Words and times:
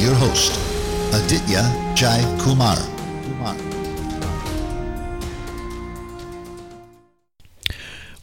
your 0.00 0.14
host, 0.14 0.52
Aditya 1.14 1.62
Jai 1.94 2.20
Kumar. 2.42 2.76
Kumar. 3.24 3.83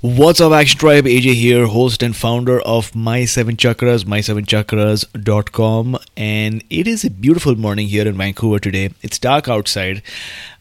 What's 0.04 0.42
up, 0.42 0.52
Action 0.52 0.80
Tribe? 0.80 1.06
AJ 1.06 1.36
here, 1.36 1.68
host 1.68 2.02
and 2.02 2.16
founder 2.16 2.60
of 2.62 2.96
My 2.96 3.24
Seven 3.26 3.56
Chakras, 3.56 4.04
my7chakras.com. 4.04 6.00
And 6.18 6.64
it 6.72 6.88
is 6.88 7.06
a 7.06 7.12
beautiful 7.12 7.56
morning 7.56 7.88
here 7.88 8.08
in 8.08 8.18
Vancouver 8.18 8.58
today. 8.58 8.90
It's 9.04 9.20
dark 9.20 9.48
outside. 9.48 10.02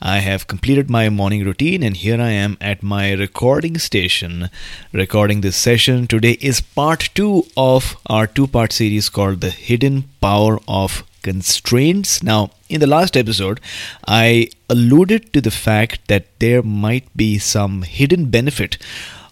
I 0.02 0.18
have 0.18 0.46
completed 0.46 0.90
my 0.90 1.08
morning 1.08 1.42
routine, 1.42 1.82
and 1.82 1.96
here 1.96 2.20
I 2.20 2.32
am 2.32 2.58
at 2.60 2.82
my 2.82 3.12
recording 3.12 3.78
station 3.78 4.50
recording 4.92 5.40
this 5.40 5.56
session. 5.56 6.06
Today 6.06 6.32
is 6.32 6.60
part 6.60 7.08
two 7.14 7.46
of 7.56 7.96
our 8.08 8.26
two 8.26 8.46
part 8.46 8.74
series 8.74 9.08
called 9.08 9.40
The 9.40 9.48
Hidden 9.48 10.04
Power 10.20 10.58
of 10.68 11.02
Constraints. 11.22 12.22
Now, 12.22 12.50
in 12.68 12.80
the 12.80 12.86
last 12.86 13.16
episode, 13.16 13.58
I 14.06 14.50
alluded 14.68 15.32
to 15.32 15.40
the 15.40 15.50
fact 15.50 16.08
that 16.08 16.26
there 16.40 16.62
might 16.62 17.08
be 17.16 17.38
some 17.38 17.82
hidden 17.82 18.26
benefit 18.26 18.76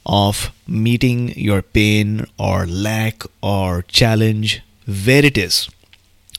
of 0.08 0.50
meeting 0.66 1.28
your 1.38 1.62
pain 1.62 2.26
or 2.38 2.66
lack 2.66 3.22
or 3.42 3.82
challenge 3.82 4.62
where 4.86 5.24
it 5.24 5.36
is 5.36 5.68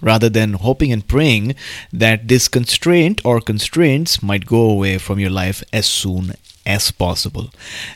rather 0.01 0.29
than 0.29 0.53
hoping 0.53 0.91
and 0.91 1.07
praying 1.07 1.55
that 1.91 2.27
this 2.27 2.47
constraint 2.47 3.21
or 3.25 3.41
constraints 3.41 4.23
might 4.23 4.45
go 4.45 4.69
away 4.69 4.97
from 4.97 5.19
your 5.19 5.29
life 5.29 5.63
as 5.73 5.85
soon 5.85 6.33
as 6.65 6.91
possible. 6.91 7.49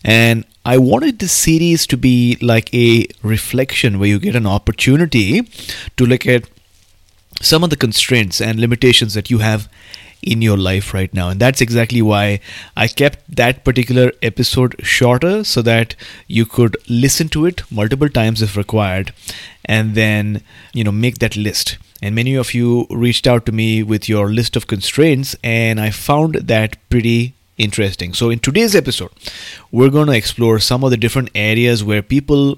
And 0.03 0.45
I 0.65 0.77
wanted 0.77 1.19
this 1.19 1.31
series 1.31 1.87
to 1.87 1.97
be 1.97 2.37
like 2.41 2.73
a 2.73 3.07
reflection 3.21 3.99
where 3.99 4.09
you 4.09 4.19
get 4.19 4.35
an 4.35 4.47
opportunity 4.47 5.41
to 5.97 6.05
look 6.05 6.25
at 6.27 6.49
some 7.41 7.63
of 7.63 7.69
the 7.69 7.75
constraints 7.75 8.39
and 8.39 8.59
limitations 8.59 9.13
that 9.13 9.29
you 9.29 9.39
have 9.39 9.69
in 10.23 10.41
your 10.41 10.57
life 10.57 10.93
right 10.93 11.13
now. 11.13 11.29
And 11.29 11.39
that's 11.39 11.61
exactly 11.61 12.01
why 12.01 12.39
I 12.75 12.87
kept 12.87 13.19
that 13.35 13.63
particular 13.63 14.11
episode 14.21 14.75
shorter 14.83 15.43
so 15.43 15.61
that 15.61 15.95
you 16.27 16.45
could 16.45 16.77
listen 16.89 17.29
to 17.29 17.45
it 17.45 17.63
multiple 17.71 18.09
times 18.09 18.41
if 18.41 18.57
required 18.57 19.13
and 19.65 19.95
then, 19.95 20.41
you 20.73 20.83
know, 20.83 20.91
make 20.91 21.19
that 21.19 21.35
list. 21.35 21.77
And 22.01 22.15
many 22.15 22.35
of 22.35 22.53
you 22.53 22.85
reached 22.89 23.27
out 23.27 23.45
to 23.45 23.51
me 23.51 23.81
with 23.81 24.09
your 24.09 24.29
list 24.29 24.57
of 24.57 24.67
constraints, 24.67 25.37
and 25.41 25.79
I 25.79 25.89
found 25.89 26.35
that 26.35 26.75
pretty 26.89 27.33
interesting. 27.57 28.13
So, 28.13 28.29
in 28.29 28.39
today's 28.39 28.75
episode, 28.75 29.11
we're 29.71 29.89
going 29.89 30.07
to 30.07 30.17
explore 30.17 30.59
some 30.59 30.83
of 30.83 30.91
the 30.91 30.97
different 30.97 31.29
areas 31.33 31.81
where 31.81 32.01
people 32.01 32.57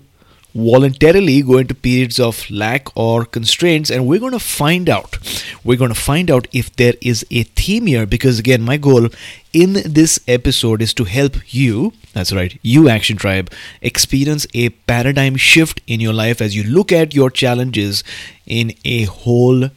voluntarily 0.55 1.41
go 1.41 1.57
into 1.57 1.75
periods 1.75 2.17
of 2.17 2.49
lack 2.49 2.88
or 2.95 3.25
constraints 3.25 3.89
and 3.89 4.07
we're 4.07 4.19
going 4.19 4.31
to 4.31 4.39
find 4.39 4.88
out 4.89 5.17
we're 5.66 5.77
going 5.77 5.93
to 5.93 5.99
find 5.99 6.31
out 6.31 6.47
if 6.53 6.73
there 6.77 6.93
is 7.01 7.25
a 7.29 7.43
theme 7.43 7.88
here 7.88 8.05
because 8.05 8.39
again 8.39 8.61
my 8.61 8.77
goal 8.77 9.09
in 9.51 9.73
this 9.85 10.17
episode 10.29 10.81
is 10.81 10.93
to 10.93 11.03
help 11.03 11.53
you 11.53 11.91
that's 12.13 12.31
right 12.31 12.57
you 12.61 12.88
action 12.88 13.17
tribe 13.17 13.51
experience 13.81 14.47
a 14.53 14.69
paradigm 14.69 15.35
shift 15.35 15.81
in 15.88 15.99
your 15.99 16.13
life 16.13 16.41
as 16.41 16.55
you 16.55 16.63
look 16.63 16.89
at 16.89 17.13
your 17.13 17.29
challenges 17.29 18.01
in 18.45 18.73
a 18.85 19.03
whole 19.03 19.69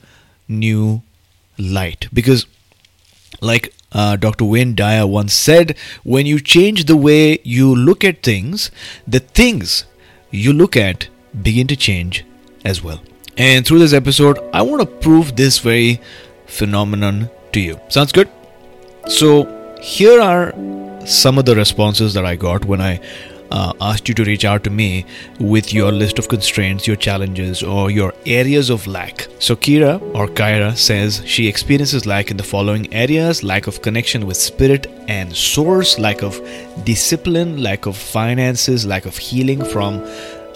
new 0.47 1.03
light 1.59 2.07
because 2.13 2.47
like 3.41 3.75
uh, 3.91 4.17
Dr. 4.17 4.45
Wayne 4.45 4.75
Dyer 4.75 5.07
once 5.07 5.33
said, 5.33 5.75
when 6.05 6.27
you 6.27 6.41
change 6.41 6.85
the 6.85 6.97
way 6.97 7.39
you 7.43 7.75
look 7.75 8.05
at 8.05 8.23
things, 8.23 8.71
the 9.07 9.21
things 9.21 9.87
you 10.31 10.53
look 10.53 10.77
at 10.77 11.09
begin 11.43 11.67
to 11.69 11.77
change 11.77 12.25
as 12.65 12.83
well. 12.83 13.01
And 13.37 13.67
through 13.67 13.79
this 13.79 13.93
episode, 13.93 14.39
I 14.53 14.63
want 14.63 14.81
to 14.81 14.87
prove 14.87 15.37
this 15.37 15.59
very 15.59 16.01
phenomenon 16.47 17.31
to 17.53 17.61
you. 17.61 17.81
Sounds 17.89 18.13
good? 18.13 18.29
So, 19.07 19.47
here 19.81 20.21
are 20.21 20.53
some 21.07 21.39
of 21.39 21.45
the 21.45 21.55
responses 21.55 22.15
that 22.15 22.27
I 22.27 22.37
got 22.37 22.65
when 22.65 22.81
I 22.81 23.01
uh, 23.51 23.73
asked 23.81 24.09
you 24.09 24.15
to 24.15 24.25
reach 24.25 24.45
out 24.45 24.65
to 24.65 24.71
me 24.71 25.05
with 25.41 25.73
your 25.73 25.93
list 25.93 26.19
of 26.19 26.29
constraints, 26.29 26.87
your 26.87 26.97
challenges, 26.97 27.63
or 27.63 27.91
your 27.91 28.15
areas 28.27 28.71
of 28.71 28.87
lack. 28.87 29.27
So, 29.39 29.57
Kira 29.57 30.01
or 30.15 30.29
Kyra 30.29 30.77
says 30.77 31.23
she 31.25 31.49
experiences 31.49 32.07
lack 32.07 32.31
in 32.31 32.37
the 32.37 32.43
following 32.43 32.93
areas 32.93 33.43
lack 33.43 33.67
of 33.67 33.83
connection 33.83 34.27
with 34.27 34.37
spirit 34.37 34.87
and 35.09 35.35
source, 35.35 35.99
lack 35.99 36.23
of 36.23 36.41
discipline, 36.85 37.63
lack 37.63 37.87
of 37.87 37.97
finances, 37.97 38.87
lack 38.87 39.07
of 39.07 39.17
healing 39.17 39.65
from 39.65 40.03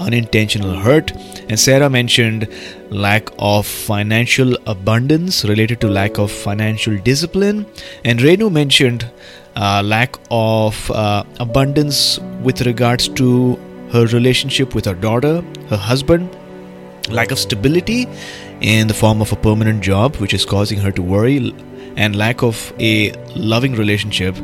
unintentional 0.01 0.75
hurt. 0.77 1.13
And 1.49 1.59
Sarah 1.59 1.91
mentioned 1.91 2.49
lack 2.91 3.29
of 3.39 3.67
financial 3.67 4.57
abundance 4.67 5.45
related 5.45 5.81
to 5.81 5.89
lack 5.89 6.19
of 6.19 6.31
financial 6.31 6.99
discipline. 6.99 7.67
And 8.05 8.19
Renu 8.21 8.51
mentioned 8.51 9.11
uh, 9.57 9.83
lack 9.85 10.17
of 10.31 10.91
uh, 10.91 11.25
abundance 11.41 12.19
with 12.43 12.63
regards 12.63 13.09
to 13.09 13.57
her 13.93 14.07
relationship 14.07 14.75
with 14.75 14.85
her 14.87 14.95
daughter, 14.95 15.43
her 15.69 15.77
husband, 15.77 16.35
lack 17.11 17.31
of 17.31 17.39
stability 17.39 18.07
in 18.61 18.89
the 18.89 18.95
form 18.95 19.21
of 19.21 19.33
a 19.33 19.37
permanent 19.37 19.83
job, 19.83 20.17
which 20.17 20.33
is 20.33 20.45
causing 20.45 20.79
her 20.79 20.91
to 20.93 21.03
worry, 21.03 21.55
and 21.97 22.17
lack 22.17 22.43
of 22.43 22.73
a 22.79 23.13
loving 23.37 23.75
relationship 23.75 24.35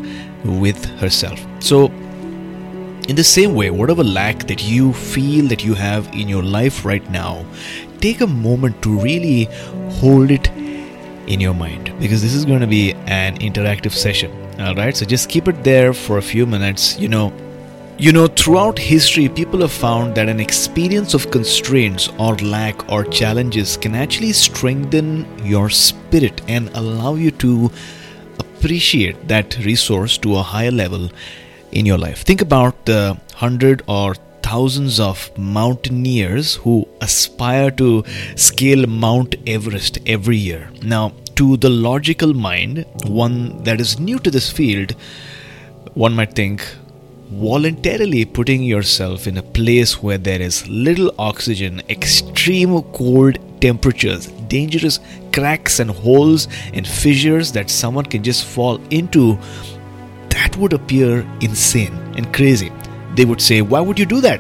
with 0.45 0.85
herself. 1.01 1.45
So, 1.61 1.87
in 3.09 3.17
the 3.17 3.25
same 3.25 3.55
way, 3.55 3.71
whatever 3.71 4.05
lack 4.05 4.47
that 4.49 4.63
you 4.63 4.93
feel 4.93 5.47
that 5.49 5.65
you 5.65 5.73
have 5.75 6.07
in 6.13 6.29
your 6.29 6.43
life 6.43 6.85
right 6.85 7.09
now, 7.11 7.47
take 8.01 8.21
a 8.21 8.27
moment 8.27 8.83
to 8.83 8.99
really 8.99 9.45
hold 9.93 10.31
it 10.31 10.49
in 11.27 11.41
your 11.41 11.55
mind 11.55 11.93
because 12.01 12.23
this 12.23 12.35
is 12.35 12.45
going 12.45 12.61
to 12.61 12.67
be 12.67 12.93
an 13.07 13.39
interactive 13.39 13.93
session 13.93 14.47
all 14.59 14.75
right 14.75 14.97
so 14.97 15.07
just 15.07 15.29
keep 15.29 15.47
it 15.49 15.63
there 15.63 15.93
for 15.93 16.19
a 16.19 16.23
few 16.23 16.45
minutes 16.45 16.99
you 16.99 17.09
know 17.09 17.33
you 17.97 18.13
know 18.13 18.27
throughout 18.27 18.79
history 18.79 19.29
people 19.29 19.61
have 19.61 19.73
found 19.73 20.15
that 20.15 20.29
an 20.29 20.41
experience 20.41 21.15
of 21.15 21.31
constraints 21.31 22.09
or 22.19 22.35
lack 22.37 22.91
or 22.91 23.05
challenges 23.05 23.77
can 23.77 23.95
actually 23.95 24.33
strengthen 24.33 25.27
your 25.45 25.71
spirit 25.71 26.41
and 26.49 26.69
allow 26.75 27.15
you 27.15 27.31
to 27.31 27.71
appreciate 28.39 29.28
that 29.28 29.59
resource 29.65 30.19
to 30.19 30.37
a 30.37 30.43
higher 30.43 30.71
level 30.71 31.09
in 31.72 31.87
your 31.87 31.99
life 31.99 32.22
think 32.22 32.41
about 32.41 32.84
the 32.87 33.16
hundred 33.34 33.83
or 33.87 34.15
thousands 34.49 34.99
of 34.99 35.31
mountaineers 35.37 36.54
who 36.57 36.77
aspire 37.01 37.71
to 37.71 38.03
scale 38.34 38.87
Mount 38.87 39.34
Everest 39.47 39.99
every 40.07 40.39
year. 40.39 40.71
Now, 40.83 41.13
to 41.39 41.57
the 41.57 41.71
logical 41.71 42.35
mind, 42.35 42.85
one 43.07 43.63
that 43.63 43.81
is 43.81 43.99
new 43.99 44.19
to 44.19 44.31
this 44.31 44.51
field, 44.51 44.95
one 45.95 46.15
might 46.15 46.35
think 46.35 46.67
voluntarily 47.31 48.25
putting 48.25 48.63
yourself 48.63 49.27
in 49.27 49.39
a 49.39 49.43
place 49.43 50.03
where 50.03 50.19
there 50.19 50.43
is 50.43 50.67
little 50.69 51.13
oxygen, 51.19 51.81
extreme 51.89 52.83
cold 52.93 53.39
temperatures, 53.61 54.27
dangerous 54.49 54.99
cracks 55.33 55.79
and 55.79 55.91
holes 55.91 56.49
and 56.73 56.87
fissures 56.87 57.53
that 57.53 57.71
someone 57.71 58.05
can 58.05 58.23
just 58.23 58.45
fall 58.45 58.81
into, 58.91 59.39
that 60.31 60.57
would 60.57 60.73
appear 60.73 61.21
insane 61.41 61.95
and 62.17 62.35
crazy 62.35 62.73
they 63.19 63.25
would 63.25 63.41
say, 63.41 63.63
Why 63.63 63.81
would 63.81 63.99
you 63.99 64.07
do 64.07 64.21
that? 64.21 64.39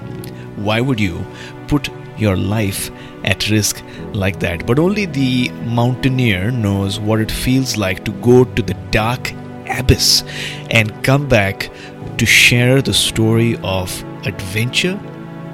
Why 0.56 0.80
would 0.80 1.00
you 1.00 1.24
put 1.66 1.90
your 2.16 2.36
life 2.36 2.90
at 3.24 3.50
risk 3.50 3.82
like 4.18 4.40
that. 4.40 4.66
But 4.66 4.78
only 4.78 5.06
the 5.06 5.48
mountaineer 5.78 6.50
knows 6.50 6.98
what 7.00 7.20
it 7.20 7.30
feels 7.30 7.76
like 7.76 8.04
to 8.04 8.12
go 8.12 8.44
to 8.44 8.62
the 8.62 8.74
dark 8.90 9.32
abyss 9.68 10.24
and 10.70 11.02
come 11.04 11.28
back 11.28 11.70
to 12.18 12.26
share 12.26 12.82
the 12.82 12.94
story 12.94 13.56
of 13.62 14.04
adventure 14.26 14.98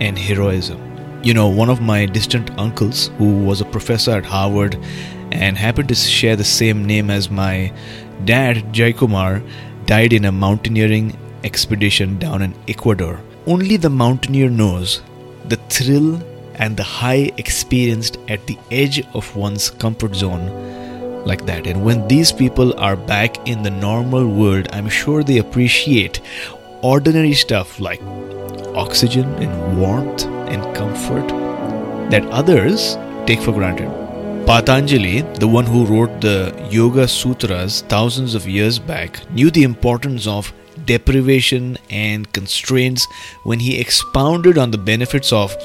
and 0.00 0.18
heroism. 0.18 0.80
You 1.22 1.34
know, 1.34 1.48
one 1.48 1.70
of 1.70 1.80
my 1.80 2.06
distant 2.06 2.50
uncles, 2.58 3.08
who 3.18 3.44
was 3.44 3.60
a 3.60 3.64
professor 3.64 4.12
at 4.12 4.24
Harvard 4.24 4.76
and 5.32 5.56
happened 5.56 5.88
to 5.88 5.94
share 5.94 6.36
the 6.36 6.44
same 6.44 6.84
name 6.84 7.10
as 7.10 7.30
my 7.30 7.72
dad, 8.24 8.72
Jai 8.72 8.92
Kumar, 8.92 9.42
died 9.86 10.12
in 10.12 10.24
a 10.24 10.32
mountaineering 10.32 11.16
expedition 11.42 12.18
down 12.18 12.42
in 12.42 12.54
Ecuador. 12.68 13.20
Only 13.46 13.76
the 13.76 13.90
mountaineer 13.90 14.48
knows 14.48 15.02
the 15.46 15.56
thrill 15.68 16.22
and 16.56 16.76
the 16.76 16.82
high 16.82 17.30
experienced 17.36 18.18
at 18.28 18.46
the 18.46 18.58
edge 18.70 19.04
of 19.14 19.34
one's 19.36 19.70
comfort 19.70 20.14
zone 20.14 20.46
like 21.24 21.46
that. 21.46 21.66
And 21.66 21.84
when 21.84 22.06
these 22.08 22.32
people 22.32 22.78
are 22.78 22.96
back 22.96 23.48
in 23.48 23.62
the 23.62 23.70
normal 23.70 24.26
world, 24.28 24.68
I'm 24.72 24.88
sure 24.88 25.22
they 25.22 25.38
appreciate 25.38 26.20
ordinary 26.82 27.32
stuff 27.32 27.80
like 27.80 28.02
oxygen 28.74 29.24
and 29.42 29.78
warmth 29.78 30.24
and 30.24 30.62
comfort 30.76 31.28
that 32.10 32.24
others 32.26 32.96
take 33.26 33.40
for 33.40 33.52
granted. 33.52 33.88
Patanjali, 34.46 35.22
the 35.40 35.48
one 35.48 35.64
who 35.64 35.86
wrote 35.86 36.20
the 36.20 36.54
Yoga 36.70 37.08
Sutras 37.08 37.80
thousands 37.82 38.34
of 38.34 38.46
years 38.46 38.78
back, 38.78 39.28
knew 39.30 39.50
the 39.50 39.62
importance 39.62 40.26
of 40.26 40.52
deprivation 40.84 41.78
and 41.88 42.30
constraints 42.32 43.06
when 43.44 43.58
he 43.58 43.80
expounded 43.80 44.58
on 44.58 44.70
the 44.70 44.76
benefits 44.76 45.32
of 45.32 45.56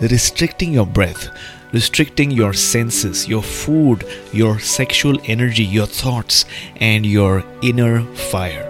restricting 0.00 0.72
your 0.72 0.86
breath, 0.86 1.28
restricting 1.72 2.30
your 2.30 2.52
senses, 2.52 3.28
your 3.28 3.42
food, 3.42 4.04
your 4.32 4.58
sexual 4.58 5.18
energy, 5.24 5.64
your 5.64 5.86
thoughts, 5.86 6.44
and 6.76 7.04
your 7.06 7.44
inner 7.62 8.02
fire. 8.14 8.64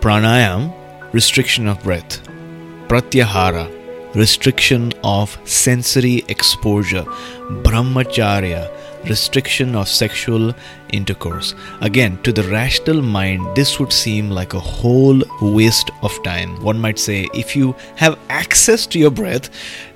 Pranayam, 0.00 0.72
restriction 1.12 1.68
of 1.68 1.82
breath. 1.82 2.20
Pratyahara, 2.88 4.14
restriction 4.14 4.92
of 5.02 5.38
sensory 5.44 6.24
exposure. 6.28 7.04
Brahmacharya, 7.64 8.70
restriction 9.08 9.74
of 9.74 9.88
sexual 9.88 10.54
intercourse. 10.92 11.54
Again, 11.80 12.20
to 12.22 12.32
the 12.32 12.44
rational 12.44 13.02
mind, 13.02 13.56
this 13.56 13.78
would 13.78 13.92
seem 13.92 14.30
like 14.30 14.54
a 14.54 14.60
whole 14.60 15.22
waste 15.40 15.90
of 16.02 16.22
time. 16.22 16.62
One 16.62 16.80
might 16.80 16.98
say, 16.98 17.28
if 17.34 17.56
you 17.56 17.74
have 17.96 18.18
access 18.28 18.86
to 18.88 18.98
your 18.98 19.10
breath, 19.10 19.50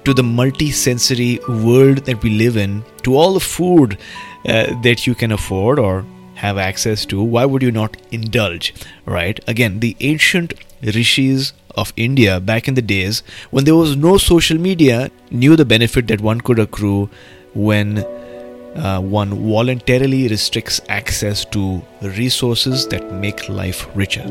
to 0.05 0.15
the 0.15 0.23
multi 0.23 0.71
sensory 0.71 1.39
world 1.49 1.99
that 2.07 2.23
we 2.23 2.31
live 2.31 2.57
in, 2.57 2.85
to 3.03 3.17
all 3.17 3.35
the 3.35 3.41
food 3.41 3.99
uh, 4.47 4.81
that 4.83 5.07
you 5.07 5.15
can 5.15 5.33
afford 5.33 5.79
or 5.79 6.05
have 6.35 6.59
access 6.59 7.05
to, 7.07 7.23
why 7.23 7.45
would 7.45 7.63
you 7.63 7.73
not 7.73 7.97
indulge? 8.11 8.75
Right? 9.05 9.41
Again, 9.47 9.81
the 9.81 9.97
ancient 10.01 10.55
rishis 10.83 11.53
of 11.77 11.93
India 11.97 12.41
back 12.41 12.69
in 12.69 12.75
the 12.75 12.83
days 12.83 13.23
when 13.51 13.65
there 13.65 13.75
was 13.75 13.97
no 13.97 14.17
social 14.19 14.59
media 14.59 15.11
knew 15.31 15.57
the 15.57 15.65
benefit 15.65 16.07
that 16.09 16.21
one 16.21 16.41
could 16.41 16.59
accrue 16.59 17.09
when 17.55 18.05
uh, 18.79 19.01
one 19.01 19.31
voluntarily 19.31 20.29
restricts 20.29 20.81
access 20.89 21.45
to 21.47 21.83
resources 22.01 22.87
that 22.89 23.13
make 23.13 23.49
life 23.49 23.87
richer. 23.95 24.27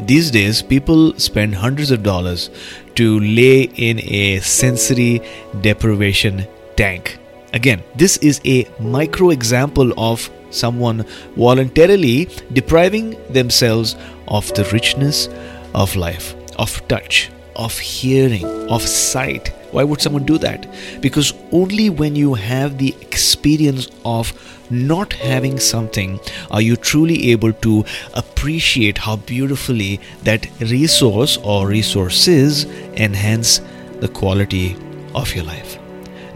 These 0.00 0.30
days, 0.30 0.62
people 0.62 1.18
spend 1.18 1.54
hundreds 1.54 1.90
of 1.90 2.02
dollars 2.02 2.50
to 2.96 3.20
lay 3.20 3.62
in 3.62 4.00
a 4.00 4.40
sensory 4.40 5.22
deprivation 5.60 6.46
tank. 6.76 7.18
Again, 7.52 7.82
this 7.94 8.16
is 8.16 8.40
a 8.44 8.66
micro 8.80 9.30
example 9.30 9.92
of 9.96 10.28
someone 10.50 11.04
voluntarily 11.36 12.28
depriving 12.52 13.16
themselves 13.32 13.96
of 14.28 14.52
the 14.54 14.64
richness 14.72 15.28
of 15.74 15.94
life, 15.94 16.34
of 16.56 16.86
touch, 16.88 17.30
of 17.56 17.78
hearing, 17.78 18.44
of 18.68 18.82
sight. 18.82 19.52
Why 19.74 19.82
would 19.82 20.00
someone 20.00 20.24
do 20.24 20.38
that? 20.38 20.66
Because 21.00 21.34
only 21.50 21.90
when 21.90 22.14
you 22.14 22.34
have 22.34 22.78
the 22.78 22.94
experience 23.00 23.88
of 24.04 24.32
not 24.70 25.12
having 25.14 25.58
something 25.58 26.20
are 26.52 26.62
you 26.62 26.76
truly 26.76 27.32
able 27.32 27.52
to 27.64 27.84
appreciate 28.14 28.98
how 28.98 29.16
beautifully 29.16 30.00
that 30.22 30.46
resource 30.60 31.36
or 31.38 31.66
resources 31.66 32.66
enhance 32.94 33.60
the 33.98 34.06
quality 34.06 34.76
of 35.12 35.34
your 35.34 35.44
life. 35.44 35.76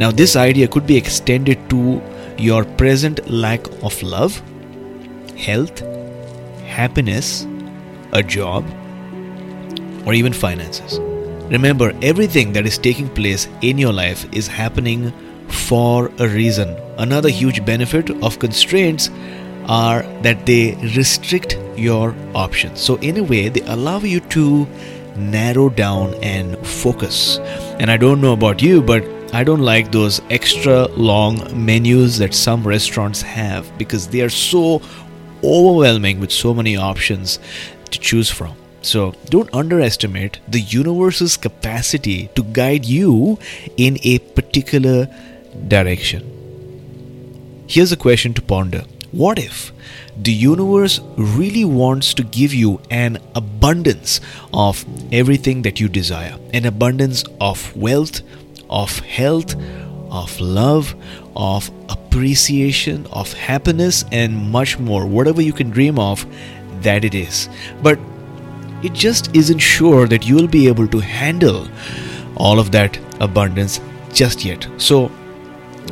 Now, 0.00 0.10
this 0.10 0.34
idea 0.34 0.66
could 0.66 0.86
be 0.86 0.96
extended 0.96 1.70
to 1.70 2.02
your 2.38 2.64
present 2.64 3.30
lack 3.30 3.64
of 3.84 4.02
love, 4.02 4.42
health, 5.36 5.78
happiness, 6.66 7.46
a 8.12 8.22
job, 8.22 8.64
or 10.04 10.14
even 10.14 10.32
finances. 10.32 10.98
Remember, 11.50 11.92
everything 12.02 12.52
that 12.52 12.66
is 12.66 12.76
taking 12.76 13.08
place 13.08 13.48
in 13.62 13.78
your 13.78 13.92
life 13.92 14.26
is 14.32 14.46
happening 14.46 15.12
for 15.48 16.12
a 16.18 16.28
reason. 16.28 16.76
Another 16.98 17.30
huge 17.30 17.64
benefit 17.64 18.10
of 18.22 18.38
constraints 18.38 19.10
are 19.66 20.02
that 20.22 20.44
they 20.44 20.74
restrict 20.96 21.58
your 21.76 22.14
options. 22.34 22.80
So, 22.80 22.96
in 22.96 23.16
a 23.16 23.22
way, 23.22 23.48
they 23.48 23.62
allow 23.62 24.00
you 24.00 24.20
to 24.20 24.66
narrow 25.16 25.70
down 25.70 26.14
and 26.22 26.58
focus. 26.66 27.38
And 27.80 27.90
I 27.90 27.96
don't 27.96 28.20
know 28.20 28.34
about 28.34 28.60
you, 28.60 28.82
but 28.82 29.04
I 29.32 29.42
don't 29.42 29.62
like 29.62 29.90
those 29.90 30.20
extra 30.28 30.86
long 30.88 31.38
menus 31.54 32.18
that 32.18 32.34
some 32.34 32.62
restaurants 32.66 33.22
have 33.22 33.70
because 33.78 34.08
they 34.08 34.20
are 34.20 34.30
so 34.30 34.82
overwhelming 35.42 36.20
with 36.20 36.30
so 36.30 36.52
many 36.52 36.76
options 36.76 37.38
to 37.90 37.98
choose 37.98 38.30
from. 38.30 38.57
So 38.82 39.14
don't 39.28 39.52
underestimate 39.52 40.38
the 40.48 40.60
universe's 40.60 41.36
capacity 41.36 42.30
to 42.34 42.42
guide 42.42 42.84
you 42.84 43.38
in 43.76 43.98
a 44.02 44.18
particular 44.18 45.08
direction. 45.66 46.34
Here's 47.66 47.92
a 47.92 47.96
question 47.96 48.34
to 48.34 48.42
ponder 48.42 48.84
What 49.12 49.38
if 49.38 49.72
the 50.16 50.32
universe 50.32 51.00
really 51.16 51.64
wants 51.64 52.14
to 52.14 52.22
give 52.22 52.54
you 52.54 52.80
an 52.90 53.18
abundance 53.34 54.20
of 54.52 54.84
everything 55.12 55.62
that 55.62 55.80
you 55.80 55.88
desire? 55.88 56.36
An 56.52 56.64
abundance 56.64 57.24
of 57.40 57.76
wealth, 57.76 58.22
of 58.70 58.98
health, 59.00 59.54
of 60.10 60.40
love, 60.40 60.94
of 61.36 61.70
appreciation, 61.88 63.06
of 63.12 63.32
happiness, 63.32 64.04
and 64.12 64.34
much 64.50 64.78
more. 64.78 65.06
Whatever 65.06 65.42
you 65.42 65.52
can 65.52 65.70
dream 65.70 65.98
of, 65.98 66.24
that 66.82 67.04
it 67.04 67.14
is. 67.14 67.48
But 67.82 67.98
it 68.82 68.92
just 68.92 69.34
isn't 69.34 69.58
sure 69.58 70.06
that 70.06 70.26
you'll 70.26 70.48
be 70.48 70.68
able 70.68 70.88
to 70.88 70.98
handle 70.98 71.68
all 72.36 72.58
of 72.58 72.70
that 72.72 72.98
abundance 73.20 73.80
just 74.12 74.44
yet. 74.44 74.66
So, 74.76 75.10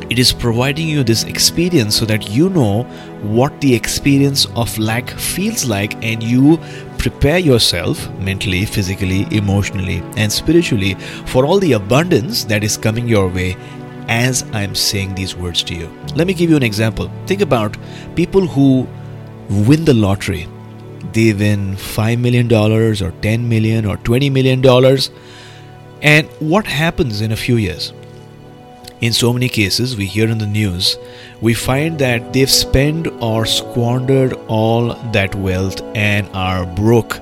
it 0.09 0.19
is 0.19 0.31
providing 0.31 0.87
you 0.87 1.03
this 1.03 1.23
experience 1.23 1.97
so 1.97 2.05
that 2.05 2.29
you 2.29 2.49
know 2.49 2.83
what 3.23 3.59
the 3.61 3.73
experience 3.73 4.45
of 4.55 4.77
lack 4.77 5.09
feels 5.09 5.65
like 5.65 6.01
and 6.03 6.21
you 6.23 6.59
prepare 6.97 7.39
yourself 7.39 8.09
mentally, 8.19 8.65
physically, 8.65 9.27
emotionally, 9.31 10.03
and 10.15 10.31
spiritually 10.31 10.93
for 11.25 11.45
all 11.45 11.59
the 11.59 11.73
abundance 11.73 12.43
that 12.45 12.63
is 12.63 12.77
coming 12.77 13.07
your 13.07 13.27
way 13.27 13.57
as 14.07 14.43
I'm 14.53 14.75
saying 14.75 15.15
these 15.15 15.35
words 15.35 15.63
to 15.63 15.75
you. 15.75 15.89
Let 16.15 16.27
me 16.27 16.33
give 16.33 16.49
you 16.49 16.55
an 16.55 16.63
example. 16.63 17.11
Think 17.25 17.41
about 17.41 17.75
people 18.15 18.47
who 18.47 18.87
win 19.49 19.83
the 19.83 19.93
lottery 19.93 20.47
they 21.13 21.33
win 21.33 21.75
$5 21.75 22.19
million 22.19 22.51
or 22.51 23.11
10 23.21 23.49
million 23.49 23.85
or 23.85 23.97
$20 23.97 24.31
million. 24.31 24.99
And 26.01 26.27
what 26.39 26.67
happens 26.67 27.21
in 27.21 27.31
a 27.31 27.35
few 27.35 27.57
years? 27.57 27.93
In 28.99 29.13
so 29.13 29.31
many 29.31 29.47
cases, 29.47 29.95
we 29.95 30.07
hear 30.07 30.27
in 30.27 30.39
the 30.39 30.47
news, 30.47 30.97
we 31.39 31.53
find 31.53 31.99
that 31.99 32.33
they've 32.33 32.49
spent 32.49 33.07
or 33.21 33.45
squandered 33.45 34.33
all 34.47 34.95
that 35.11 35.35
wealth 35.35 35.81
and 35.93 36.27
are 36.33 36.65
broke 36.65 37.19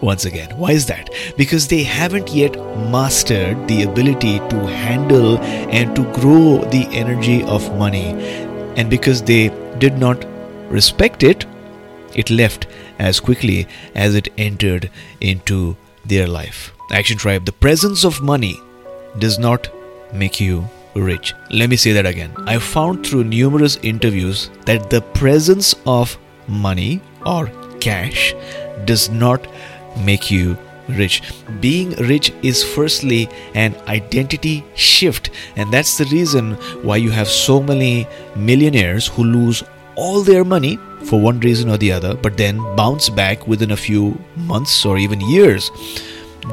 once 0.00 0.24
again. 0.24 0.56
Why 0.56 0.70
is 0.72 0.86
that? 0.86 1.10
Because 1.36 1.66
they 1.66 1.82
haven't 1.82 2.32
yet 2.32 2.54
mastered 2.90 3.66
the 3.66 3.82
ability 3.82 4.38
to 4.38 4.66
handle 4.66 5.38
and 5.38 5.96
to 5.96 6.04
grow 6.12 6.64
the 6.70 6.86
energy 6.92 7.42
of 7.42 7.76
money. 7.76 8.10
And 8.76 8.88
because 8.88 9.22
they 9.22 9.48
did 9.78 9.98
not 9.98 10.24
respect 10.70 11.22
it, 11.22 11.44
it 12.14 12.30
left 12.30 12.66
as 12.98 13.20
quickly 13.20 13.66
as 13.94 14.14
it 14.14 14.28
entered 14.38 14.90
into 15.20 15.76
their 16.04 16.26
life. 16.26 16.72
Action 16.92 17.18
Tribe, 17.18 17.44
the 17.44 17.52
presence 17.52 18.04
of 18.04 18.22
money 18.22 18.60
does 19.18 19.38
not 19.38 19.68
make 20.12 20.40
you 20.40 20.68
rich. 20.94 21.34
Let 21.50 21.70
me 21.70 21.76
say 21.76 21.92
that 21.92 22.06
again. 22.06 22.32
I 22.46 22.58
found 22.58 23.06
through 23.06 23.24
numerous 23.24 23.76
interviews 23.82 24.50
that 24.64 24.90
the 24.90 25.00
presence 25.00 25.74
of 25.84 26.16
money 26.48 27.00
or 27.24 27.50
cash 27.80 28.34
does 28.84 29.10
not 29.10 29.46
make 29.98 30.30
you 30.30 30.56
rich. 30.88 31.22
Being 31.60 31.90
rich 31.96 32.32
is 32.42 32.62
firstly 32.62 33.28
an 33.54 33.74
identity 33.88 34.64
shift, 34.74 35.30
and 35.56 35.72
that's 35.72 35.98
the 35.98 36.04
reason 36.06 36.52
why 36.82 36.96
you 36.96 37.10
have 37.10 37.28
so 37.28 37.60
many 37.60 38.06
millionaires 38.36 39.08
who 39.08 39.24
lose 39.24 39.64
all 39.96 40.22
their 40.22 40.44
money 40.44 40.78
for 41.06 41.20
one 41.20 41.40
reason 41.40 41.70
or 41.70 41.76
the 41.76 41.92
other, 41.92 42.14
but 42.14 42.36
then 42.36 42.58
bounce 42.76 43.08
back 43.08 43.46
within 43.46 43.70
a 43.70 43.76
few 43.76 44.18
months 44.36 44.84
or 44.84 44.98
even 44.98 45.20
years. 45.20 45.70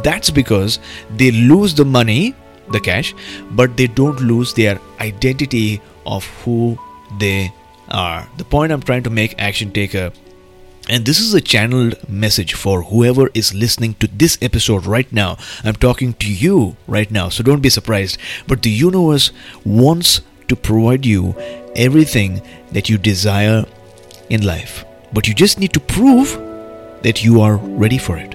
That's 0.04 0.30
because 0.30 0.80
they 1.16 1.32
lose 1.32 1.74
the 1.74 1.86
money, 1.86 2.36
the 2.72 2.80
cash, 2.80 3.14
but 3.52 3.78
they 3.78 3.88
don't 3.88 4.20
lose 4.22 4.54
their 4.54 4.80
identity 5.00 5.82
of 6.06 6.26
who 6.44 6.78
they 7.20 7.54
are. 7.90 8.28
The 8.38 8.44
point 8.44 8.72
I'm 8.72 8.82
trying 8.82 9.04
to 9.04 9.10
make, 9.10 9.36
Action 9.38 9.72
Taker, 9.72 10.12
and 10.90 11.06
this 11.06 11.20
is 11.20 11.34
a 11.34 11.40
channeled 11.40 11.96
message 12.10 12.56
for 12.56 12.84
whoever 12.84 13.30
is 13.34 13.54
listening 13.54 13.94
to 13.96 14.08
this 14.08 14.38
episode 14.42 14.86
right 14.86 15.10
now. 15.14 15.38
I'm 15.64 15.76
talking 15.76 16.14
to 16.16 16.32
you 16.32 16.76
right 16.88 17.10
now, 17.10 17.30
so 17.30 17.42
don't 17.42 17.62
be 17.62 17.70
surprised. 17.70 18.18
But 18.48 18.64
the 18.64 18.70
universe 18.70 19.32
wants 19.64 20.22
to 20.50 20.58
provide 20.58 21.06
you 21.06 21.36
everything 21.76 22.42
that 22.74 22.90
you 22.90 22.98
desire 22.98 23.66
in 24.30 24.46
life. 24.46 24.86
But 25.14 25.28
you 25.28 25.34
just 25.34 25.60
need 25.60 25.74
to 25.74 25.80
prove 25.80 26.32
that 27.04 27.24
you 27.24 27.42
are 27.42 27.58
ready 27.58 27.98
for 27.98 28.18
it. 28.18 28.34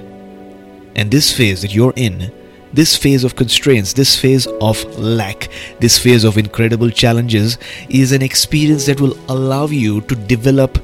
And 0.95 1.11
this 1.11 1.33
phase 1.33 1.63
that 1.63 1.75
you're 1.75 1.93
in, 1.97 2.33
this 2.73 2.97
phase 2.97 3.25
of 3.25 3.37
constraints, 3.37 3.93
this 3.93 4.19
phase 4.19 4.47
of 4.61 4.83
lack, 4.99 5.49
this 5.81 5.99
phase 5.99 6.25
of 6.25 6.37
incredible 6.37 6.91
challenges 6.91 7.59
is 7.89 8.13
an 8.13 8.23
experience 8.23 8.87
that 8.87 9.01
will 9.01 9.17
allow 9.29 9.67
you 9.67 10.01
to 10.03 10.15
develop 10.15 10.79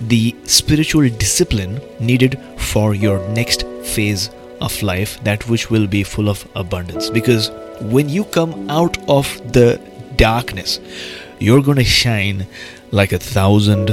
the 0.00 0.34
spiritual 0.44 1.08
discipline 1.08 1.80
needed 2.00 2.38
for 2.56 2.94
your 2.94 3.26
next 3.30 3.64
phase 3.82 4.30
of 4.60 4.82
life, 4.82 5.22
that 5.24 5.48
which 5.48 5.70
will 5.70 5.86
be 5.86 6.02
full 6.02 6.28
of 6.28 6.46
abundance. 6.54 7.10
Because 7.10 7.50
when 7.80 8.08
you 8.08 8.24
come 8.24 8.70
out 8.70 8.96
of 9.08 9.26
the 9.52 9.80
darkness, 10.16 10.80
you're 11.38 11.62
going 11.62 11.78
to 11.78 11.84
shine 11.84 12.46
like 12.92 13.12
a 13.12 13.18
thousand 13.18 13.88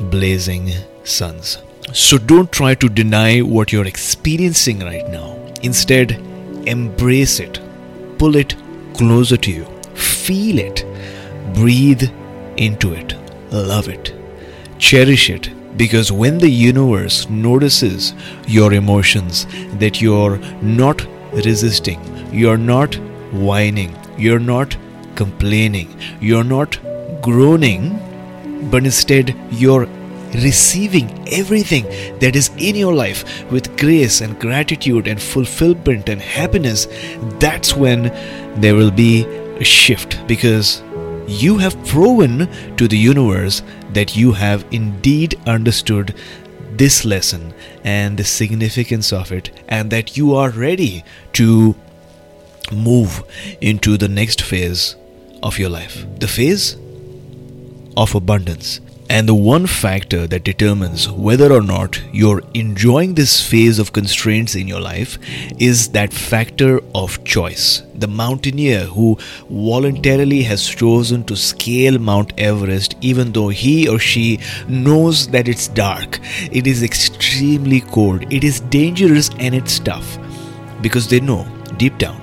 blazing 0.00 0.72
suns. 1.04 1.58
So 1.92 2.18
don't 2.18 2.50
try 2.50 2.74
to 2.74 2.88
deny 2.88 3.40
what 3.40 3.72
you're 3.72 3.86
experiencing 3.86 4.80
right 4.80 5.08
now. 5.08 5.36
Instead, 5.62 6.12
embrace 6.66 7.40
it, 7.40 7.60
pull 8.18 8.36
it 8.36 8.56
closer 8.94 9.36
to 9.36 9.50
you, 9.50 9.64
feel 9.94 10.58
it, 10.58 10.84
breathe 11.54 12.10
into 12.56 12.92
it, 12.92 13.14
love 13.50 13.88
it, 13.88 14.14
cherish 14.78 15.30
it. 15.30 15.50
Because 15.76 16.10
when 16.10 16.38
the 16.38 16.48
universe 16.48 17.28
notices 17.28 18.14
your 18.46 18.72
emotions, 18.72 19.46
that 19.78 20.00
you're 20.00 20.38
not 20.62 21.06
resisting, 21.32 22.00
you're 22.32 22.56
not 22.56 22.94
whining, 23.32 23.94
you're 24.16 24.38
not 24.38 24.76
complaining, 25.14 25.94
you're 26.20 26.44
not 26.44 26.78
groaning, 27.20 28.00
but 28.70 28.84
instead 28.84 29.34
you're 29.50 29.86
receiving 30.34 31.28
everything 31.28 31.84
that 32.18 32.36
is 32.36 32.50
in 32.58 32.76
your 32.76 32.94
life 32.94 33.50
with 33.50 33.76
grace 33.78 34.20
and 34.20 34.38
gratitude 34.38 35.06
and 35.06 35.20
fulfillment 35.20 36.08
and 36.08 36.20
happiness, 36.20 36.88
that's 37.38 37.74
when 37.74 38.04
there 38.60 38.74
will 38.74 38.90
be 38.90 39.24
a 39.24 39.64
shift 39.64 40.26
because 40.26 40.82
you 41.26 41.58
have 41.58 41.82
proven 41.86 42.48
to 42.76 42.86
the 42.86 42.98
universe 42.98 43.62
that 43.92 44.16
you 44.16 44.32
have 44.32 44.64
indeed 44.70 45.34
understood 45.46 46.14
this 46.76 47.04
lesson 47.04 47.54
and 47.84 48.18
the 48.18 48.24
significance 48.24 49.12
of 49.12 49.32
it, 49.32 49.50
and 49.68 49.90
that 49.90 50.16
you 50.16 50.34
are 50.34 50.50
ready 50.50 51.02
to 51.32 51.74
move 52.72 53.24
into 53.60 53.96
the 53.96 54.08
next 54.08 54.42
phase 54.42 54.96
of 55.42 55.58
your 55.58 55.70
life. 55.70 56.04
The 56.18 56.28
phase 56.28 56.76
of 57.96 58.14
abundance. 58.14 58.80
And 59.08 59.28
the 59.28 59.34
one 59.34 59.68
factor 59.68 60.26
that 60.26 60.42
determines 60.42 61.08
whether 61.08 61.52
or 61.52 61.62
not 61.62 62.02
you're 62.12 62.42
enjoying 62.54 63.14
this 63.14 63.40
phase 63.40 63.78
of 63.78 63.92
constraints 63.92 64.56
in 64.56 64.66
your 64.66 64.80
life 64.80 65.16
is 65.60 65.90
that 65.90 66.12
factor 66.12 66.80
of 66.92 67.22
choice. 67.22 67.82
The 67.94 68.08
mountaineer 68.08 68.80
who 68.80 69.16
voluntarily 69.48 70.42
has 70.42 70.66
chosen 70.66 71.22
to 71.24 71.36
scale 71.36 72.00
Mount 72.00 72.32
Everest, 72.36 72.96
even 73.00 73.30
though 73.30 73.48
he 73.48 73.88
or 73.88 74.00
she 74.00 74.40
knows 74.66 75.28
that 75.28 75.46
it's 75.46 75.68
dark, 75.68 76.18
it 76.50 76.66
is 76.66 76.82
extremely 76.82 77.82
cold, 77.82 78.30
it 78.32 78.42
is 78.42 78.58
dangerous, 78.58 79.30
and 79.38 79.54
it's 79.54 79.78
tough 79.78 80.18
because 80.82 81.08
they 81.08 81.20
know 81.20 81.46
deep 81.76 81.96
down 81.98 82.20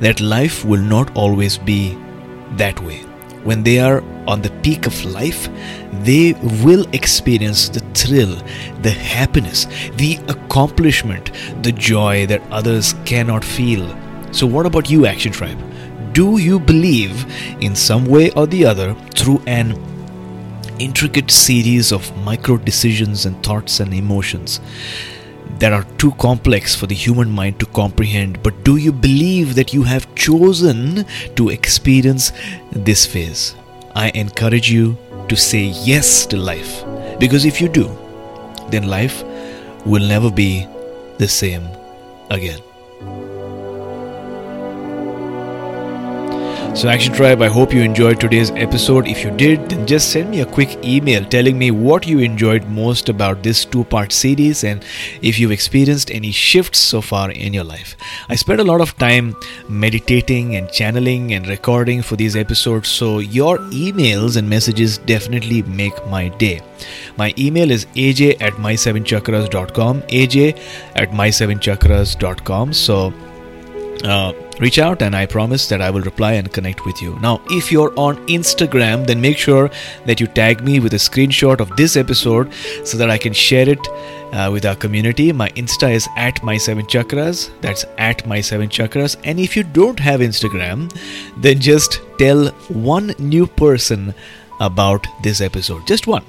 that 0.00 0.20
life 0.20 0.64
will 0.64 0.80
not 0.80 1.14
always 1.16 1.58
be 1.58 1.96
that 2.56 2.82
way. 2.82 3.03
When 3.44 3.62
they 3.62 3.78
are 3.78 4.02
on 4.26 4.40
the 4.40 4.50
peak 4.62 4.86
of 4.86 5.04
life, 5.04 5.48
they 6.02 6.32
will 6.64 6.86
experience 6.92 7.68
the 7.68 7.80
thrill, 7.92 8.36
the 8.82 8.90
happiness, 8.90 9.66
the 9.96 10.18
accomplishment, 10.28 11.30
the 11.62 11.72
joy 11.72 12.26
that 12.26 12.42
others 12.50 12.94
cannot 13.04 13.44
feel. 13.44 13.86
So, 14.32 14.46
what 14.46 14.66
about 14.66 14.90
you, 14.90 15.06
Action 15.06 15.30
Tribe? 15.30 15.58
Do 16.14 16.38
you 16.38 16.58
believe 16.58 17.26
in 17.60 17.76
some 17.76 18.06
way 18.06 18.30
or 18.30 18.46
the 18.46 18.64
other 18.64 18.94
through 19.14 19.42
an 19.46 19.78
intricate 20.78 21.30
series 21.30 21.92
of 21.92 22.16
micro 22.24 22.56
decisions 22.56 23.26
and 23.26 23.40
thoughts 23.44 23.78
and 23.78 23.92
emotions 23.94 24.60
that 25.58 25.72
are 25.72 25.84
too 25.98 26.12
complex 26.12 26.74
for 26.74 26.86
the 26.86 26.94
human 26.94 27.30
mind 27.30 27.60
to 27.60 27.66
comprehend. 27.66 28.42
But 28.42 28.64
do 28.64 28.76
you 28.76 28.92
believe 28.92 29.54
that 29.54 29.72
you 29.72 29.82
have 29.84 30.12
chosen 30.14 31.04
to 31.36 31.48
experience 31.50 32.32
this 32.72 33.06
phase? 33.06 33.54
I 33.94 34.10
encourage 34.10 34.70
you 34.70 34.96
to 35.28 35.36
say 35.36 35.72
yes 35.84 36.26
to 36.26 36.36
life. 36.36 36.84
Because 37.18 37.44
if 37.44 37.60
you 37.60 37.68
do, 37.68 37.96
then 38.70 38.88
life 38.88 39.22
will 39.86 40.06
never 40.06 40.30
be 40.30 40.66
the 41.18 41.28
same 41.28 41.68
again. 42.30 42.60
So, 46.74 46.88
Action 46.88 47.12
Tribe, 47.14 47.40
I 47.40 47.46
hope 47.46 47.72
you 47.72 47.82
enjoyed 47.82 48.20
today's 48.20 48.50
episode. 48.50 49.06
If 49.06 49.22
you 49.22 49.30
did, 49.30 49.68
then 49.70 49.86
just 49.86 50.10
send 50.10 50.28
me 50.28 50.40
a 50.40 50.44
quick 50.44 50.84
email 50.84 51.24
telling 51.24 51.56
me 51.56 51.70
what 51.70 52.04
you 52.04 52.18
enjoyed 52.18 52.66
most 52.66 53.08
about 53.08 53.44
this 53.44 53.64
two 53.64 53.84
part 53.84 54.10
series 54.10 54.64
and 54.64 54.84
if 55.22 55.38
you've 55.38 55.52
experienced 55.52 56.10
any 56.10 56.32
shifts 56.32 56.80
so 56.80 57.00
far 57.00 57.30
in 57.30 57.54
your 57.54 57.62
life. 57.62 57.96
I 58.28 58.34
spent 58.34 58.60
a 58.60 58.64
lot 58.64 58.80
of 58.80 58.98
time 58.98 59.36
meditating 59.68 60.56
and 60.56 60.68
channeling 60.68 61.32
and 61.32 61.46
recording 61.46 62.02
for 62.02 62.16
these 62.16 62.34
episodes, 62.34 62.88
so 62.88 63.20
your 63.20 63.58
emails 63.70 64.36
and 64.36 64.50
messages 64.50 64.98
definitely 64.98 65.62
make 65.62 66.04
my 66.08 66.28
day. 66.28 66.60
My 67.16 67.32
email 67.38 67.70
is 67.70 67.86
aj 67.94 68.42
at 68.42 68.54
my7chakras.com, 68.54 70.02
aj 70.02 70.58
at 70.96 71.10
my7chakras.com. 71.12 72.72
So, 72.72 73.14
uh, 74.02 74.32
reach 74.60 74.78
out 74.78 75.02
and 75.02 75.14
I 75.14 75.26
promise 75.26 75.68
that 75.68 75.80
I 75.80 75.90
will 75.90 76.02
reply 76.02 76.32
and 76.34 76.52
connect 76.52 76.84
with 76.84 77.02
you. 77.02 77.18
Now, 77.20 77.40
if 77.50 77.72
you're 77.72 77.92
on 77.98 78.16
Instagram, 78.28 79.06
then 79.06 79.20
make 79.20 79.38
sure 79.38 79.70
that 80.06 80.20
you 80.20 80.26
tag 80.26 80.62
me 80.62 80.80
with 80.80 80.94
a 80.94 80.98
screenshot 80.98 81.60
of 81.60 81.74
this 81.76 81.96
episode 81.96 82.52
so 82.84 82.96
that 82.98 83.10
I 83.10 83.18
can 83.18 83.32
share 83.32 83.68
it 83.68 83.78
uh, 84.32 84.50
with 84.52 84.64
our 84.66 84.76
community. 84.76 85.32
My 85.32 85.48
Insta 85.50 85.92
is 85.92 86.08
at 86.16 86.42
my 86.42 86.56
seven 86.56 86.86
chakras. 86.86 87.50
That's 87.60 87.84
at 87.98 88.26
my 88.26 88.40
seven 88.40 88.68
chakras. 88.68 89.16
And 89.24 89.38
if 89.38 89.56
you 89.56 89.62
don't 89.62 89.98
have 89.98 90.20
Instagram, 90.20 90.92
then 91.36 91.60
just 91.60 92.00
tell 92.18 92.48
one 92.68 93.14
new 93.18 93.46
person 93.46 94.14
about 94.60 95.06
this 95.22 95.40
episode. 95.40 95.86
Just 95.86 96.06
one. 96.06 96.24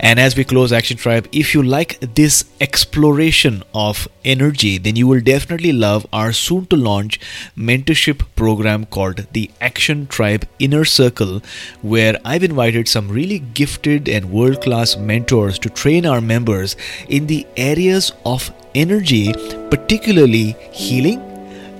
And 0.00 0.20
as 0.20 0.36
we 0.36 0.44
close 0.44 0.72
Action 0.72 0.96
Tribe, 0.96 1.28
if 1.32 1.54
you 1.54 1.62
like 1.62 1.98
this 2.00 2.44
exploration 2.60 3.62
of 3.72 4.08
energy, 4.24 4.76
then 4.78 4.96
you 4.96 5.06
will 5.06 5.20
definitely 5.20 5.72
love 5.72 6.06
our 6.12 6.32
soon 6.32 6.66
to 6.66 6.76
launch 6.76 7.20
mentorship 7.56 8.22
program 8.36 8.86
called 8.86 9.26
the 9.32 9.50
Action 9.60 10.06
Tribe 10.06 10.46
Inner 10.58 10.84
Circle, 10.84 11.42
where 11.82 12.18
I've 12.24 12.44
invited 12.44 12.88
some 12.88 13.08
really 13.08 13.38
gifted 13.38 14.08
and 14.08 14.30
world 14.30 14.60
class 14.60 14.96
mentors 14.96 15.58
to 15.60 15.70
train 15.70 16.06
our 16.06 16.20
members 16.20 16.76
in 17.08 17.26
the 17.26 17.46
areas 17.56 18.12
of 18.26 18.52
energy, 18.74 19.32
particularly 19.70 20.56
healing, 20.72 21.20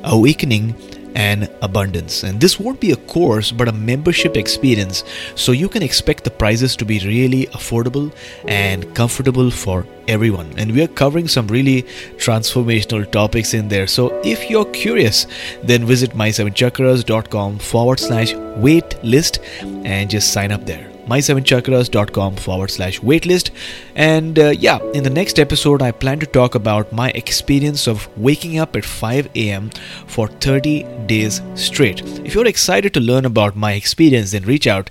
awakening, 0.04 0.74
and 1.14 1.48
abundance. 1.62 2.22
And 2.22 2.40
this 2.40 2.58
won't 2.58 2.80
be 2.80 2.92
a 2.92 2.96
course 2.96 3.52
but 3.52 3.68
a 3.68 3.72
membership 3.72 4.36
experience, 4.36 5.04
so 5.34 5.52
you 5.52 5.68
can 5.68 5.82
expect 5.82 6.24
the 6.24 6.30
prices 6.30 6.76
to 6.76 6.84
be 6.84 6.98
really 7.00 7.46
affordable 7.46 8.12
and 8.46 8.94
comfortable 8.94 9.50
for 9.50 9.86
everyone. 10.08 10.52
And 10.56 10.72
we 10.72 10.82
are 10.82 10.88
covering 10.88 11.28
some 11.28 11.46
really 11.48 11.82
transformational 12.16 13.10
topics 13.10 13.54
in 13.54 13.68
there. 13.68 13.86
So 13.86 14.20
if 14.24 14.50
you're 14.50 14.66
curious, 14.66 15.26
then 15.62 15.84
visit 15.84 16.10
my7chakras.com 16.12 17.58
forward 17.58 18.00
slash 18.00 18.34
wait 18.56 19.02
list 19.02 19.38
and 19.62 20.10
just 20.10 20.32
sign 20.32 20.52
up 20.52 20.66
there. 20.66 20.93
my7chakras.com 21.06 22.36
forward 22.36 22.70
slash 22.70 23.00
waitlist. 23.00 23.50
And 23.94 24.38
uh, 24.38 24.50
yeah, 24.50 24.78
in 24.92 25.02
the 25.02 25.10
next 25.10 25.38
episode, 25.38 25.82
I 25.82 25.92
plan 25.92 26.18
to 26.20 26.26
talk 26.26 26.54
about 26.54 26.92
my 26.92 27.10
experience 27.10 27.86
of 27.86 28.08
waking 28.16 28.58
up 28.58 28.76
at 28.76 28.84
5 28.84 29.30
a.m. 29.34 29.70
for 30.06 30.28
30 30.28 30.84
days 31.06 31.40
straight. 31.54 32.02
If 32.24 32.34
you're 32.34 32.46
excited 32.46 32.94
to 32.94 33.00
learn 33.00 33.24
about 33.24 33.56
my 33.56 33.72
experience, 33.72 34.32
then 34.32 34.44
reach 34.44 34.66
out 34.66 34.90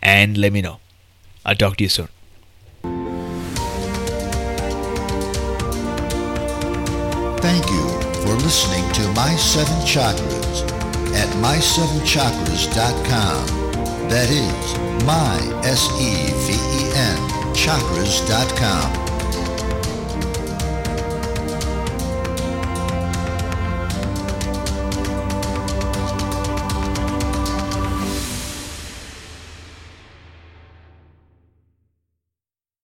and 0.00 0.36
let 0.36 0.52
me 0.52 0.62
know. 0.62 0.78
I'll 1.44 1.56
talk 1.56 1.76
to 1.76 1.84
you 1.84 1.88
soon. 1.88 2.08
Thank 7.42 7.68
you 7.70 7.88
for 8.22 8.34
listening 8.34 8.88
to 8.92 9.02
My 9.14 9.34
Seven 9.36 9.74
Chakras 9.84 10.62
at 11.14 11.28
my7chakras.com. 11.42 13.61
That 14.12 14.28
is 14.28 14.76
my 15.06 15.40
S-E-V-E-N 15.64 17.16
chakras.com. 17.54 19.11